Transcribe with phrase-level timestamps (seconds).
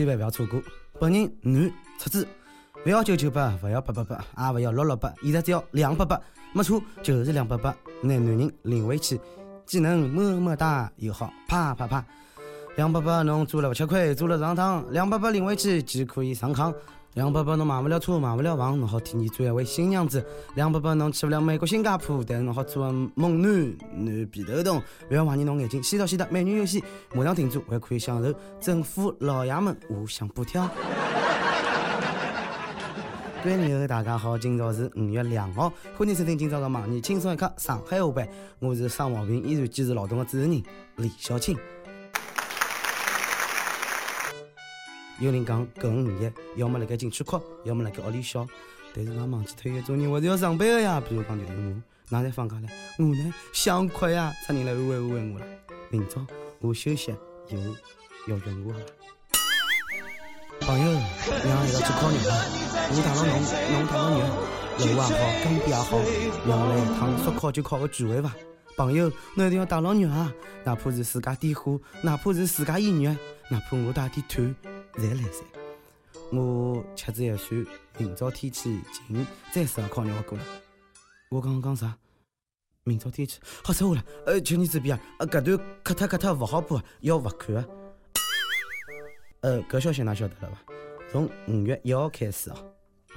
[0.00, 0.62] 千万不要错过。
[0.98, 2.24] 本人男，出租，
[2.82, 6.18] 不要九九八，不要八八八，也不要六六八，现在只要两八八，
[6.54, 7.76] 没错，就是两八八。
[8.02, 9.20] 那男人领回去，
[9.66, 12.02] 既能么么哒，又好啪啪啪。
[12.76, 14.82] 两八八侬做了不吃亏，做了上当。
[14.90, 16.72] 两八八领回去，既可以上炕。
[17.14, 20.24] 两八八侬买不了车，买不了房，侬好替你做一位新娘子。
[20.54, 24.80] 两八八侬去不了美国、新加坡，但是侬好做个猛男男皮头洞。
[25.08, 26.80] 不要怀疑侬眼睛，洗澡洗的美女优先，
[27.12, 30.60] 马上停住，还可以享受政府老爷们互相补贴。
[33.42, 38.24] 各位朋友，大家好，今朝是五月两号，欢迎收听今朝的《盲你轻松一刻上海话版》，
[38.60, 40.62] 我是生毛病依然坚持劳动的主持人
[40.94, 41.58] 李小青。
[45.20, 48.46] 有人讲搿五一要么辣盖景区哭，要么辣盖屋里笑。
[48.94, 50.98] 但是㑚忘记脱一种人还是要上班个呀。
[51.06, 52.68] 比如讲就是我，哪在放假唻？
[52.98, 55.46] 我呢想哭呀，啥人来安慰安慰我了。
[55.90, 56.26] 明朝
[56.60, 57.14] 我休息
[57.48, 57.58] 有
[58.28, 58.80] 要约我了。
[60.62, 62.32] 朋友，娘一道去考肉啊！
[62.92, 63.32] 我打了侬，
[63.72, 64.24] 侬打了肉，
[64.78, 65.08] 肉也好，
[65.44, 66.00] 钢笔也好，
[66.46, 68.34] 娘来一趟说考就考个聚会伐？
[68.76, 70.32] 朋友，侬一定要带牢肉啊！
[70.64, 73.14] 哪怕是自家点火，哪怕是自家腌肉，
[73.50, 74.54] 哪怕我带点炭。
[74.94, 75.44] 侪来噻！
[76.32, 77.66] 我掐指一算，
[77.98, 80.44] 明朝天气晴，再适合烤肉过了。
[81.30, 81.96] 我刚刚讲啥？
[82.84, 84.04] 明朝天气好说话了。
[84.26, 87.66] 呃，求你这边啊，呃，搿段磕脱磕脱勿好播，要罚款啊。
[89.42, 90.72] 呃，搿消息㑚晓得了伐？
[91.10, 92.56] 从五月一号开始啊，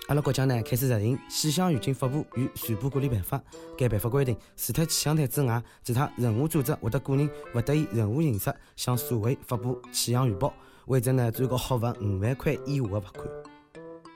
[0.07, 3.37] 阿拉国家呢开始实行《气象预警发布与传播管理办法》。
[3.77, 10.53] 该办法规定，除脱气象台之外，其他任何组织或者个人，勿得以任何形式向社会发布气象预报。
[10.87, 13.27] 违者呢，最高好罚五万块以下的罚款。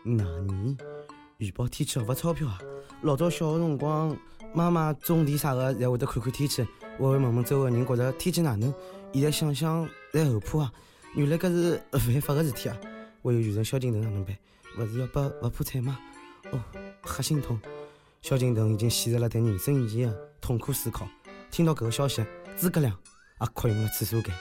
[0.04, 0.78] 哪年
[1.38, 2.60] 预报天气要罚钞票啊？
[3.04, 4.18] 老早小的辰光，
[4.54, 6.66] 妈妈种田啥的，侪会得看看天气，
[7.00, 8.74] 问问问问周围人觉着天气哪能。
[9.14, 10.74] 现在想想，侪后怕啊！
[11.16, 12.78] 原来搿是犯法的事体啊！
[13.24, 14.38] 还有雨神萧敬腾哪能办？
[14.78, 15.98] 勿是要被罚破产吗？
[16.52, 16.60] 哦，
[17.02, 17.60] 黑心痛！
[18.22, 21.08] 萧敬腾已经陷入了对人生意义的痛苦思考。
[21.50, 22.26] 听到搿个消息，
[22.58, 22.96] 诸葛亮
[23.40, 24.34] 也哭晕了厕所间。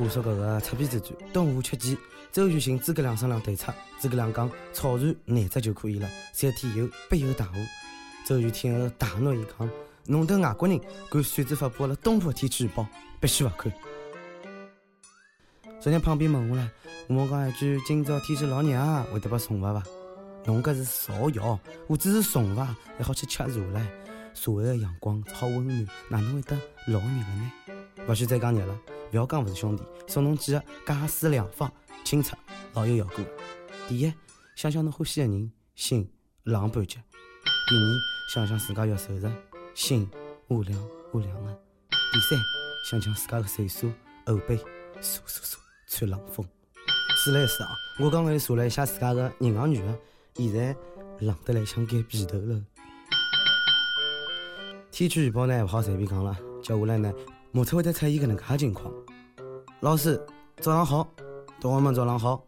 [0.00, 1.96] 话说搿个赤壁之战，东吴缺骑，
[2.32, 3.70] 周瑜寻诸葛亮商量对策。
[4.00, 6.08] 诸葛亮讲草船廿只就可以了。
[6.32, 8.26] 三天后必有大雾。
[8.26, 9.68] 周瑜听后大怒，伊讲：
[10.06, 10.80] 侬等外国人
[11.10, 12.86] 敢擅自发布了东部天气预报，
[13.20, 13.70] 必须罚款。
[15.78, 16.70] 昨天旁边问我了，
[17.08, 19.82] 我讲一句：今朝天气老热啊，会得被重罚伐？
[20.46, 23.60] 侬搿是造谣，我只是重罚，还好去吃茶唻。
[24.32, 26.56] 社会的阳光好温暖，哪能会得
[26.86, 27.52] 老热的呢？
[28.10, 28.76] 勿许再讲热了。
[29.08, 31.72] 不要讲勿是兄弟，送侬几个假死良方，
[32.02, 32.36] 清澈
[32.72, 33.24] 老有效果。
[33.88, 34.12] 第一，
[34.56, 36.12] 想想侬欢喜的人，心
[36.42, 36.96] 冷半截；
[37.68, 39.30] 第二，想想自家要瘦着，
[39.76, 40.10] 心
[40.48, 40.76] 无凉
[41.12, 41.52] 无凉的；
[42.12, 42.36] 第三，
[42.90, 43.92] 想想自家的岁数，
[44.26, 44.64] 后背嗖
[45.00, 45.54] 嗖嗖
[45.86, 46.44] 吹冷风。
[47.16, 47.68] 试了一试啊！
[48.00, 49.98] 我刚刚又查了一下自家的银行余额，
[50.34, 50.76] 现在
[51.20, 52.60] 冷得来像盖被头了。
[54.90, 57.12] 天气预报呢，勿好随便讲了，接下来呢？
[57.52, 58.92] 莫测会得出现搿能介情况。
[59.80, 60.24] 老师，
[60.60, 61.12] 早上好，
[61.60, 62.44] 同学们早上好。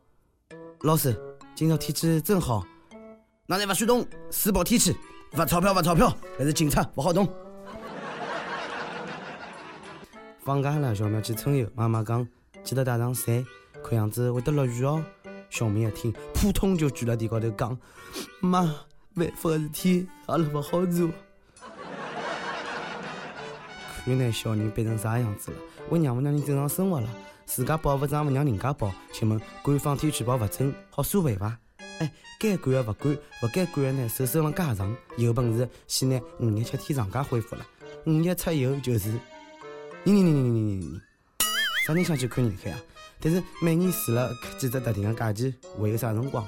[0.82, 1.20] 老师，
[1.56, 2.64] 今朝天气真好。
[3.46, 4.06] 哪里勿许动？
[4.30, 4.96] 施暴天气，
[5.32, 6.16] 罚钞票，罚钞票！
[6.38, 7.28] 还是警察，勿好动。
[10.44, 12.26] 放假了，小苗去春游，妈妈讲
[12.62, 13.44] 记得带上伞，
[13.82, 15.04] 看样子会得落雨哦。
[15.50, 17.76] 小明一听，扑通就举了地高头讲：
[18.38, 18.72] 妈，
[19.14, 21.10] 违法的事体阿拉勿好做。
[24.04, 25.56] 看那小人变成啥样子了？
[25.90, 27.08] 为让勿让人正常生活了？
[27.46, 28.92] 自家保勿上，勿让人家保？
[29.12, 31.58] 请问官方天气预报勿准，好收回伐？
[31.98, 34.96] 哎，该管的勿管，勿该管的呢，手手上加长。
[35.16, 37.66] 有本事先拿五日七天长假恢复了。
[38.06, 39.12] 五日出以后就是，
[40.04, 41.00] 你你你你你你你，
[41.86, 42.80] 啥人想去看人海啊？
[43.20, 46.44] 但是每年除了几只特定的假期，还有啥辰光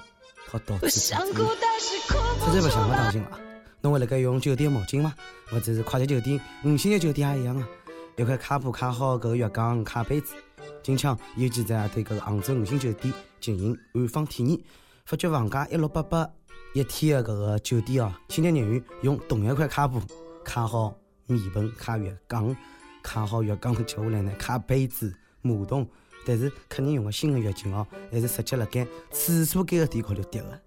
[0.48, 3.40] 好到处实在勿想了，当心了。
[3.80, 5.14] 侬会辣盖用酒店毛巾吗？
[5.54, 7.68] 或者是快捷酒店、五星级酒店也一样啊！
[8.16, 10.34] 一块卡布卡好搿个浴缸、卡被子。
[10.82, 14.60] 近腔有记者对个杭州五星酒店进行暗访体验，
[15.06, 16.28] 发觉房价一六八八
[16.74, 20.02] 一天的搿个酒店哦，清洁人员用同一块卡布
[20.44, 20.92] 卡好
[21.28, 22.54] 面盆、卡浴缸、
[23.00, 25.88] 卡好浴缸接下来呢卡被子、马桶，
[26.26, 30.60] 但是客人用的新的浴巾哦，还是直接辣盖厕所间的地高头叠的。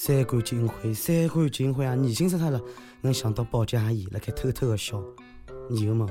[0.00, 1.96] 三观尽毁，三观尽毁啊！
[1.96, 2.62] 恶心死他了！
[3.00, 5.02] 能想到保洁阿姨辣盖偷偷的笑。
[5.70, 6.06] 以后嘛，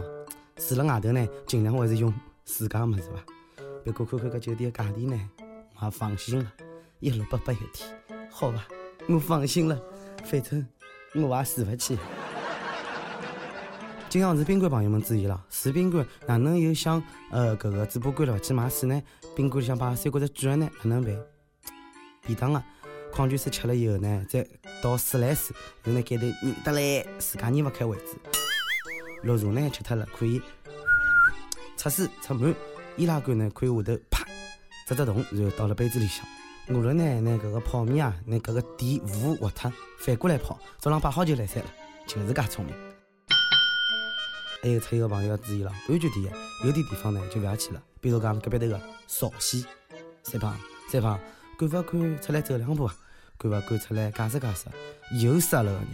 [0.58, 2.14] 除了外头呢，尽量还是用
[2.44, 3.24] 自家么子吧。
[3.86, 5.18] 不过看看搿酒店的价钿呢，
[5.80, 6.52] 我也放心了。
[7.00, 7.90] 一六八八一天，
[8.30, 8.68] 好吧，
[9.08, 9.82] 我放心了。
[10.26, 10.68] 反正
[11.14, 11.98] 我也住不起。
[14.10, 17.02] 经常是宾馆朋友们注意了，住宾馆哪能有想
[17.32, 19.02] 呃搿个主播关了勿去买水呢？
[19.34, 21.18] 宾馆里向摆三角只巨人呢，哪能办？
[22.24, 22.62] 便当啊，
[23.18, 24.48] 矿泉水吃了以后呢，再
[24.80, 28.16] 倒水来水，然后盖头拧得来，自家拧勿开为止。
[29.24, 30.40] 绿茶呢吃脱了，可以
[31.76, 32.54] 出水出满。
[32.96, 34.24] 易拉罐呢可以下头啪
[34.88, 36.24] 只只洞，然后倒了杯子里向。
[36.68, 41.66] 我了呢，拿搿个泡面啊，拿搿个底糊挖脱，反过来泡，早浪摆好就来塞了，
[42.06, 42.76] 就是介聪明。
[44.62, 46.30] 还有出游朋友要注意了，安全第一，
[46.64, 47.82] 有点地方呢就勿要去了。
[48.00, 49.66] 比如讲隔壁头个朝鲜，
[50.22, 50.56] 三胖
[50.92, 51.20] 三胖，
[51.58, 52.96] 敢勿敢出来走两步啊？
[53.38, 54.66] 敢勿敢出来解释解释？
[55.24, 55.88] 又杀了个人。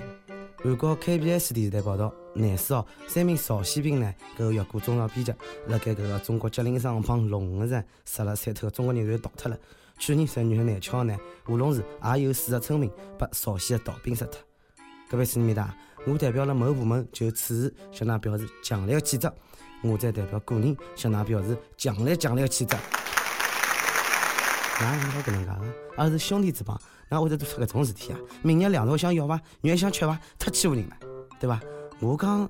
[0.63, 5.35] 韩国 KBS 电视台报道，廿四号，三名朝鲜兵呢，搿个越过中朝边界，
[5.67, 9.57] 辣盖搿个中国吉林省帮龙河镇杀了三头中国人，然后逃脱了。
[9.99, 11.17] 去年十二月廿七号呢，
[11.47, 11.83] 乌龙市
[12.15, 14.39] 也有四个村民被朝鲜的逃兵杀脱。
[15.09, 15.67] 各位市民们，
[16.07, 19.33] 我代表了某部门就此事向㑚表示强烈的谴责。
[19.83, 22.77] 我再代表个人向㑚表示强烈强烈的谴责。
[24.79, 25.82] 哪能好搿能介？
[25.95, 26.79] 阿拉是兄弟之邦，
[27.09, 28.19] 哪会得做出搿种事体啊？
[28.41, 29.39] 明日两头想要伐？
[29.61, 30.19] 女人想吃伐？
[30.39, 30.97] 太欺负人了，
[31.39, 31.59] 对伐？
[31.99, 32.49] 我讲，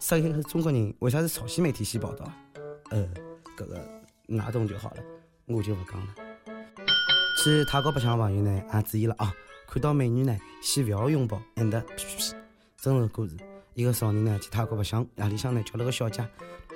[0.00, 2.30] 杀一个中国人，为啥是朝鲜媒体先报道？
[2.90, 3.08] 呃，
[3.56, 3.80] 搿个
[4.26, 4.96] 哪懂就好了，
[5.46, 6.14] 我就勿讲了。
[7.42, 9.32] 去泰国白相的朋友呢，也注意了啊！
[9.68, 12.34] 看到美女呢，先勿要拥抱，免得屁屁屁。
[12.80, 13.36] 真实故事，
[13.74, 16.26] 一个少年呢去泰国白相，夜里向呢叫了个小姐，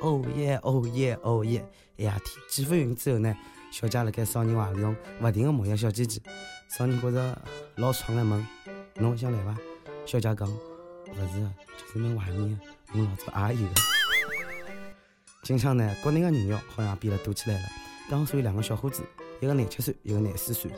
[0.01, 1.69] 哦耶哦耶哦耶！
[1.99, 3.37] 哎呀天，几番云之后呢，
[3.71, 6.21] 小姐辣盖少年怀里中勿停的磨下小鸡鸡，
[6.69, 7.39] 少年觉着
[7.77, 8.47] 老爽的问：
[8.97, 9.57] 侬想来伐？
[10.05, 11.41] 小姐讲：勿是，
[11.79, 12.61] 就是蛮怀念，
[12.93, 13.69] 我老早也有。
[15.45, 17.69] 近腔呢，国内的人妖好像变得多起来了，
[18.11, 19.03] 刚好有两个小伙子。
[19.41, 20.71] 一个廿七岁，一个廿四岁。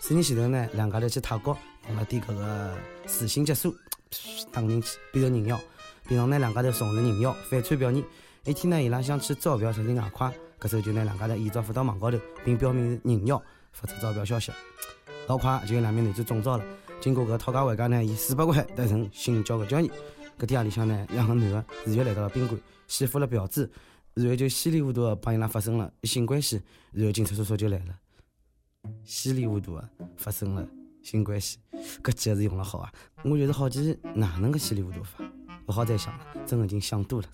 [0.00, 1.56] 四年前头呢，两家头去泰国
[1.88, 2.76] 用了点搿个
[3.08, 3.74] 水性激素
[4.52, 5.58] 打进去，变成人妖。
[6.06, 8.04] 平常呢，两家头从事人妖，反串表演。
[8.44, 10.32] 一天呢，伊拉想去招嫖赚点外快，
[10.64, 13.40] 搿时候就拿两家头依照发到网高头，并表明是人妖，
[13.72, 14.50] 发出招嫖消息。
[15.28, 16.64] 老快就有两名男子中招了。
[17.02, 19.90] 经过搿讨价还价呢，以四百块达成性交的交易。
[20.38, 22.58] 搿天夜里向呢，两个男的自觉来到了宾馆，
[22.88, 23.70] 先付了嫖资，
[24.14, 26.62] 然后就稀里糊涂个帮伊拉发生了性关系，
[26.92, 27.94] 然后警察叔叔就来了。
[29.04, 30.66] 稀里糊涂啊，发生了
[31.02, 31.58] 性关系，
[32.02, 32.90] 搿几个字用了好啊！
[33.22, 35.22] 我就是好奇，哪能个稀里糊涂法？
[35.66, 37.28] 勿好再想了，真的已经想多了。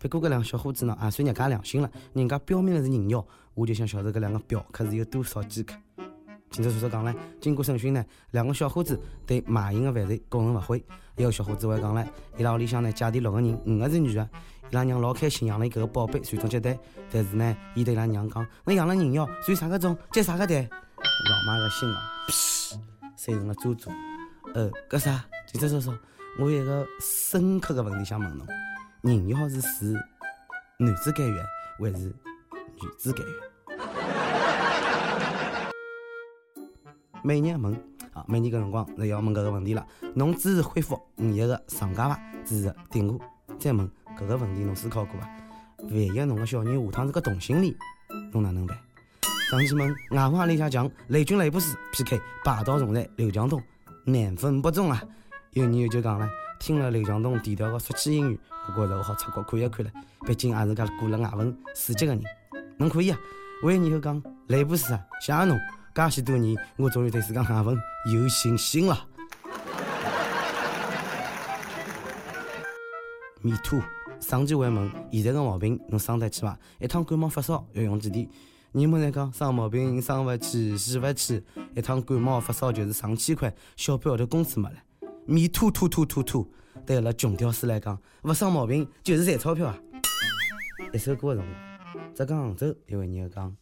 [0.00, 5.74] 不过搿两个小伙子呢，也算人家良心了，人家表明了是人妖，我就想晓得搿两个嫖客是有多少饥渴。
[6.50, 10.82] 警察叔叔讲了，经过审讯呢，两个小伙子对卖淫的犯罪供认勿讳。
[11.16, 12.04] 一个小伙子还讲了，
[12.38, 14.26] 伊拉屋里向呢姐弟六个人，五个是女的。
[14.70, 16.78] 伊拉娘老开心养了一个宝贝，传宗接代。
[17.10, 20.62] 但是呢，伊对伊拉娘讲：“侬养了人妖，传啥个宗，接啥个代？”
[20.96, 22.78] 老妈的心啊，噗，
[23.16, 23.92] 碎成了渣渣。
[24.54, 25.24] 呃，搿啥？
[25.52, 25.92] 警察叔叔，
[26.38, 28.46] 我有一个深刻的问题想问侬：
[29.02, 29.94] 人妖是指
[30.76, 31.38] 男子监狱，
[31.78, 32.14] 还是女
[32.98, 33.34] 子甘愿？
[37.22, 37.72] 每年问
[38.12, 39.86] 啊，每年搿辰光是要问搿个问题了。
[40.14, 42.20] 侬支持恢复五一个长假伐？
[42.44, 43.18] 支持顶我
[43.58, 43.90] 再问。
[44.18, 45.26] 搿个问题侬思考过伐？
[45.78, 47.74] 万一侬个小人下趟是个同性恋，
[48.32, 48.76] 侬哪能办？
[49.50, 53.62] 上期问外方李家强，雷军雷布斯 PK 霸道总裁刘强东，
[54.04, 55.02] 难分伯仲啊！
[55.52, 56.28] 有人就讲了，
[56.60, 58.38] 听了刘强东低调的说起英语，
[58.68, 59.90] 我觉着我好出国看一看了。
[60.26, 62.22] 毕竟也是个过了外文四级的人，
[62.76, 63.18] 侬可以啊。
[63.62, 65.58] 还有人讲雷布斯啊，谢谢侬，
[65.94, 67.80] 介许多年，我终于对自家外文
[68.12, 69.06] 有信心了。
[73.40, 73.82] Me too。
[74.20, 76.58] 上期还问，现在的毛病侬生得起伐？
[76.78, 78.28] 一趟感冒发烧要用几钿？
[78.72, 81.42] 人们在讲生毛病生勿起，死勿起。
[81.74, 84.76] 一趟感冒发烧就是上千块，小半号头工资没了。
[85.30, 86.52] 米吐吐吐吐吐。
[86.84, 89.78] 对了穷屌丝来讲，不生毛病就是赚钞票啊！
[90.92, 91.48] 一首歌的辰
[91.92, 93.54] 光，浙江杭州一位人讲，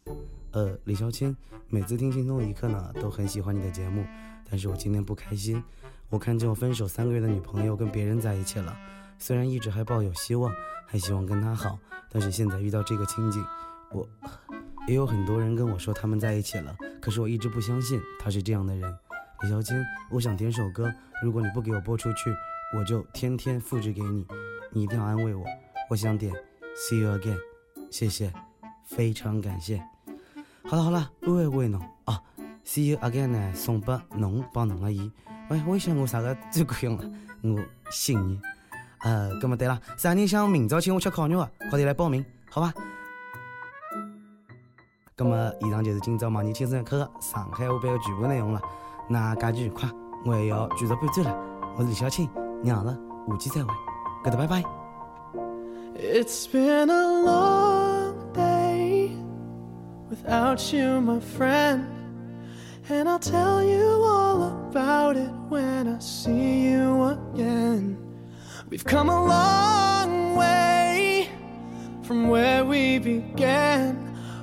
[0.51, 1.35] 呃，李小青，
[1.67, 4.03] 每次听轻松一刻呢，都很喜欢你的节目，
[4.49, 5.63] 但是我今天不开心，
[6.09, 8.75] 我看见我分手三个月的女朋友跟别人在一起了。
[9.19, 10.51] 虽然一直还抱有希望，
[10.87, 11.77] 还希望跟他好，
[12.09, 13.45] 但是现在遇到这个情景，
[13.91, 14.07] 我
[14.87, 18.97] 也有很多人跟我说他们在一起了，可是我一直不相信他是这样的人。
[19.41, 20.93] 李小青，我想点首歌，
[21.23, 22.29] 如果你不给我播出去，
[22.77, 24.27] 我就天天复制给你，
[24.69, 25.45] 你一定要安慰我。
[25.89, 26.33] 我想点
[26.75, 27.37] See you again，
[27.89, 28.33] 谢谢，
[28.85, 29.81] 非常感谢。
[30.65, 32.21] 好了好了，安慰安慰侬啊
[32.65, 35.09] ，See you again 呢，送给侬帮侬阿姨。
[35.49, 37.09] 喂，微信我啥个最管用了？
[37.41, 38.41] 我信你。
[38.99, 41.49] 呃，搿么对了，啥人想明朝请我吃烤肉啊？
[41.69, 42.73] 快点来报名，好吧？
[45.15, 48.61] 搿么以上就是今朝网易轻松一刻的上海话版的全部内容了。
[49.11, 49.89] 那假期愉快，
[50.23, 51.35] 我还要继续搬砖了。
[51.75, 52.29] 我是李小青，
[52.61, 52.95] 娘了，
[53.27, 53.73] 下期再会，
[54.23, 54.63] 搿搭拜拜。
[55.95, 59.09] It's been a long day
[60.11, 61.85] without you, my friend.
[62.87, 67.97] And I'll tell you all about it when I see you again.
[68.69, 71.29] We've come a long way
[72.03, 73.97] from where we began.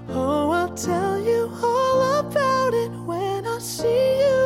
[0.08, 4.45] Oh, I'll tell you all about it when I see you again.